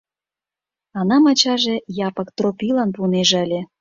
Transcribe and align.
Анам 0.99 1.23
ачаже 1.31 1.75
Япык 2.07 2.29
Тропийлан 2.37 2.89
пуынеже 2.95 3.37
ыле. 3.45 3.61